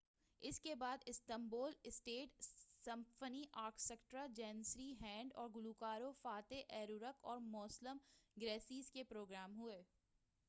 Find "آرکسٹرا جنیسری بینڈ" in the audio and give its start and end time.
3.63-5.33